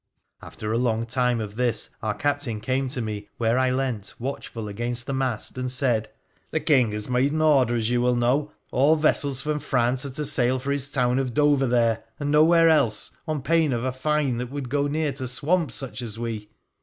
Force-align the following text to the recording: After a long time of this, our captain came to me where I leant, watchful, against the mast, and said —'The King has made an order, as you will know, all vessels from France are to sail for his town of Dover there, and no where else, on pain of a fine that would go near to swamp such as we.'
After 0.41 0.73
a 0.73 0.79
long 0.79 1.05
time 1.05 1.39
of 1.39 1.57
this, 1.57 1.91
our 2.01 2.15
captain 2.15 2.59
came 2.59 2.89
to 2.89 3.03
me 3.03 3.29
where 3.37 3.59
I 3.59 3.69
leant, 3.69 4.15
watchful, 4.17 4.67
against 4.67 5.05
the 5.05 5.13
mast, 5.13 5.59
and 5.59 5.69
said 5.69 6.09
—'The 6.49 6.59
King 6.59 6.91
has 6.93 7.07
made 7.07 7.31
an 7.33 7.41
order, 7.43 7.75
as 7.75 7.91
you 7.91 8.01
will 8.01 8.15
know, 8.15 8.51
all 8.71 8.95
vessels 8.95 9.41
from 9.41 9.59
France 9.59 10.03
are 10.03 10.09
to 10.09 10.25
sail 10.25 10.57
for 10.57 10.71
his 10.71 10.89
town 10.89 11.19
of 11.19 11.35
Dover 11.35 11.67
there, 11.67 12.03
and 12.19 12.31
no 12.31 12.43
where 12.43 12.67
else, 12.67 13.11
on 13.27 13.43
pain 13.43 13.71
of 13.73 13.83
a 13.83 13.91
fine 13.93 14.37
that 14.37 14.49
would 14.49 14.69
go 14.69 14.87
near 14.87 15.11
to 15.11 15.27
swamp 15.27 15.71
such 15.71 16.01
as 16.01 16.17
we.' 16.17 16.49